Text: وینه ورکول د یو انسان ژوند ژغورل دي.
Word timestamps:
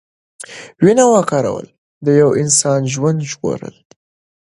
وینه 0.83 1.05
ورکول 1.13 1.65
د 2.05 2.07
یو 2.21 2.29
انسان 2.41 2.81
ژوند 2.93 3.19
ژغورل 3.31 3.75
دي. 3.87 3.95